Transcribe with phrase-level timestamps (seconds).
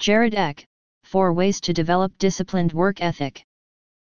[0.00, 0.64] Jared Eck,
[1.04, 3.44] 4 Ways to Develop Disciplined Work Ethic.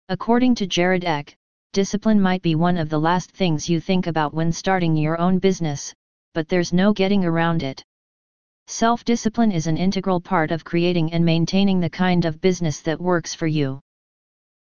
[0.09, 1.35] According to Jared Eck,
[1.73, 5.41] discipline might be one of the last things you think about when starting your own
[5.41, 5.93] business,
[6.35, 7.83] but there's no getting around it.
[8.69, 13.01] Self discipline is an integral part of creating and maintaining the kind of business that
[13.01, 13.81] works for you.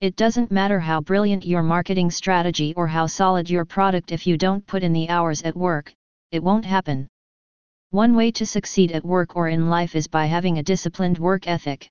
[0.01, 4.39] It doesn't matter how brilliant your marketing strategy or how solid your product if you
[4.39, 5.93] don't put in the hours at work,
[6.33, 7.09] it won't happen.
[7.93, 11.49] One way to succeed at work or in life is by having a disciplined work
[11.49, 11.91] ethic.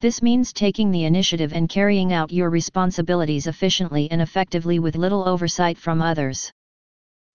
[0.00, 5.28] This means taking the initiative and carrying out your responsibilities efficiently and effectively with little
[5.28, 6.52] oversight from others.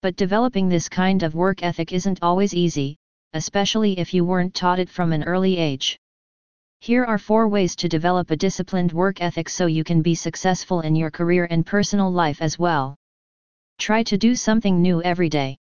[0.01, 2.95] But developing this kind of work ethic isn't always easy,
[3.33, 5.99] especially if you weren't taught it from an early age.
[6.79, 10.79] Here are four ways to develop a disciplined work ethic so you can be successful
[10.79, 12.95] in your career and personal life as well.
[13.77, 15.57] Try to do something new every day.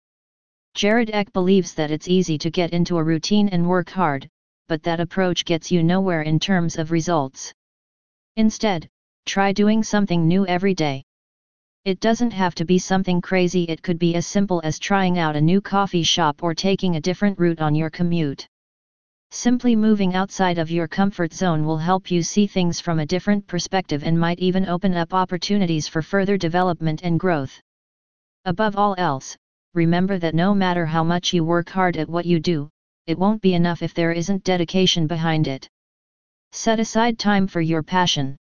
[0.79, 4.29] Jared Eck believes that it's easy to get into a routine and work hard,
[4.69, 7.53] but that approach gets you nowhere in terms of results.
[8.37, 8.89] Instead,
[9.27, 11.03] try doing something new every day.
[11.85, 15.35] It doesn't have to be something crazy, it could be as simple as trying out
[15.35, 18.47] a new coffee shop or taking a different route on your commute.
[19.33, 23.49] Simply moving outside of your comfort zone will help you see things from a different
[23.49, 27.61] perspective and might even open up opportunities for further development and growth.
[28.45, 29.37] Above all else,
[29.83, 32.69] remember that no matter how much you work hard at what you do,
[33.07, 35.69] it won't be enough if there isn't dedication behind it.
[36.51, 38.37] Set aside time for your passion.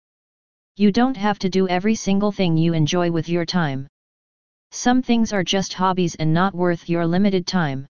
[0.77, 3.89] You don't have to do every single thing you enjoy with your time.
[4.71, 7.87] Some things are just hobbies and not worth your limited time.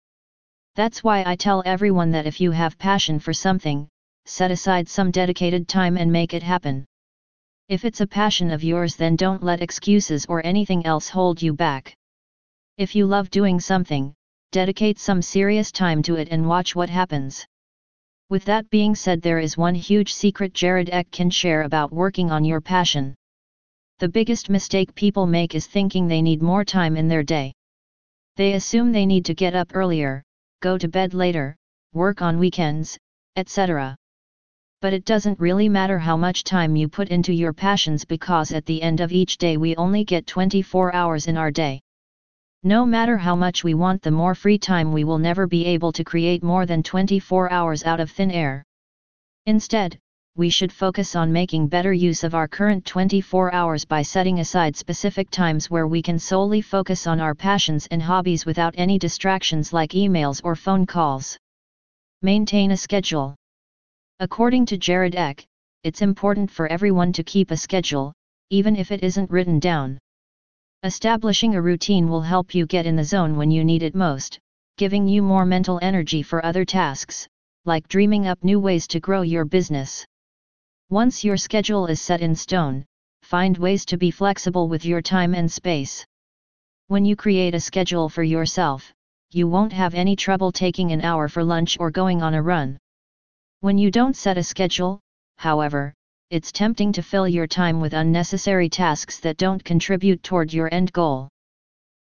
[0.74, 3.88] That's why I tell everyone that if you have passion for something,
[4.26, 6.84] set aside some dedicated time and make it happen.
[7.68, 11.52] If it's a passion of yours, then don't let excuses or anything else hold you
[11.52, 11.97] back.
[12.78, 14.14] If you love doing something,
[14.52, 17.44] dedicate some serious time to it and watch what happens.
[18.28, 22.30] With that being said, there is one huge secret Jared Eck can share about working
[22.30, 23.16] on your passion.
[23.98, 27.52] The biggest mistake people make is thinking they need more time in their day.
[28.36, 30.22] They assume they need to get up earlier,
[30.60, 31.56] go to bed later,
[31.94, 32.96] work on weekends,
[33.34, 33.96] etc.
[34.80, 38.66] But it doesn't really matter how much time you put into your passions because at
[38.66, 41.80] the end of each day we only get 24 hours in our day.
[42.68, 45.90] No matter how much we want the more free time we will never be able
[45.90, 48.62] to create more than 24 hours out of thin air.
[49.46, 49.98] Instead,
[50.36, 54.76] we should focus on making better use of our current 24 hours by setting aside
[54.76, 59.72] specific times where we can solely focus on our passions and hobbies without any distractions
[59.72, 61.38] like emails or phone calls.
[62.20, 63.34] Maintain a schedule.
[64.20, 65.42] According to Jared Eck,
[65.84, 68.12] it's important for everyone to keep a schedule,
[68.50, 69.98] even if it isn't written down.
[70.84, 74.38] Establishing a routine will help you get in the zone when you need it most,
[74.76, 77.26] giving you more mental energy for other tasks,
[77.64, 80.06] like dreaming up new ways to grow your business.
[80.88, 82.84] Once your schedule is set in stone,
[83.22, 86.06] find ways to be flexible with your time and space.
[86.86, 88.92] When you create a schedule for yourself,
[89.32, 92.78] you won't have any trouble taking an hour for lunch or going on a run.
[93.62, 95.00] When you don't set a schedule,
[95.38, 95.92] however,
[96.30, 100.92] it's tempting to fill your time with unnecessary tasks that don't contribute toward your end
[100.92, 101.26] goal.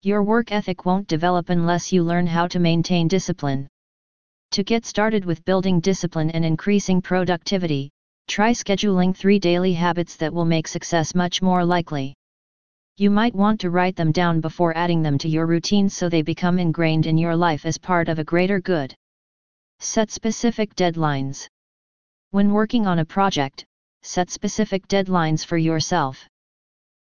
[0.02, 3.68] Your work ethic won't develop unless you learn how to maintain discipline.
[4.52, 7.90] To get started with building discipline and increasing productivity,
[8.26, 12.14] try scheduling three daily habits that will make success much more likely.
[12.96, 16.22] You might want to write them down before adding them to your routine so they
[16.22, 18.92] become ingrained in your life as part of a greater good.
[19.78, 21.46] Set specific deadlines.
[22.32, 23.64] When working on a project,
[24.02, 26.26] set specific deadlines for yourself.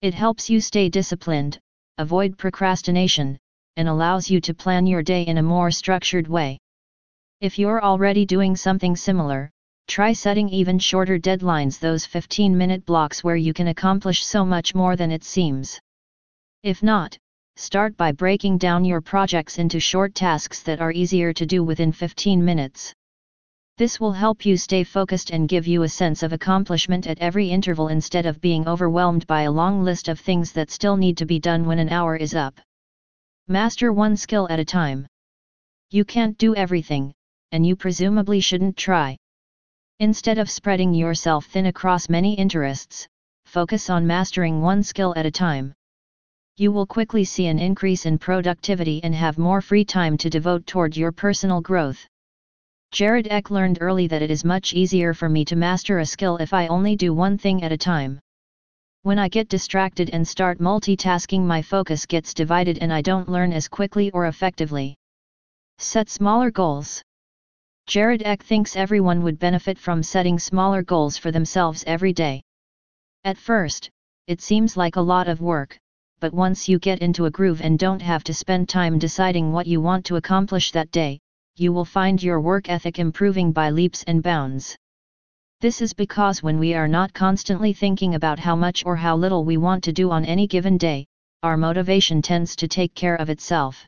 [0.02, 1.60] It helps you stay disciplined,
[1.98, 3.38] avoid procrastination,
[3.76, 6.58] and allows you to plan your day in a more structured way.
[7.42, 9.50] If you're already doing something similar,
[9.88, 14.76] try setting even shorter deadlines, those 15 minute blocks where you can accomplish so much
[14.76, 15.80] more than it seems.
[16.64, 17.18] If not,
[17.56, 21.92] start by breaking down your projects into short tasks that are easier to do within
[21.92, 22.94] 15 minutes.
[23.80, 27.50] This will help you stay focused and give you a sense of accomplishment at every
[27.50, 31.26] interval instead of being overwhelmed by a long list of things that still need to
[31.26, 32.60] be done when an hour is up.
[33.48, 35.08] Master one skill at a time.
[35.92, 37.14] You can't do everything,
[37.54, 39.16] and you presumably shouldn't try.
[40.00, 43.08] Instead of spreading yourself thin across many interests,
[43.46, 45.72] focus on mastering one skill at a time.
[46.58, 50.68] You will quickly see an increase in productivity and have more free time to devote
[50.68, 52.06] toward your personal growth.
[52.92, 56.38] Jared Eck learned early that it is much easier for me to master a skill
[56.38, 58.20] if I only do one thing at a time.
[59.04, 63.54] When I get distracted and start multitasking, my focus gets divided and I don't learn
[63.54, 64.96] as quickly or effectively.
[65.78, 67.02] Set smaller goals.
[67.86, 72.42] Jared Eck thinks everyone would benefit from setting smaller goals for themselves every day.
[73.24, 73.90] At first,
[74.28, 75.78] it seems like a lot of work,
[76.20, 79.68] but once you get into a groove and don't have to spend time deciding what
[79.68, 81.20] you want to accomplish that day,
[81.60, 84.76] you will find your work ethic improving by leaps and bounds.
[85.62, 89.44] This is because when we are not constantly thinking about how much or how little
[89.44, 91.06] we want to do on any given day,
[91.44, 93.86] our motivation tends to take care of itself.